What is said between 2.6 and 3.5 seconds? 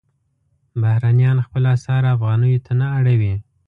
ته نه اړوي.